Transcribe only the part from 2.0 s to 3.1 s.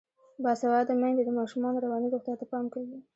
روغتیا ته پام کوي.